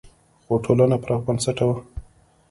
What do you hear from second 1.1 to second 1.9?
بنسټه وه.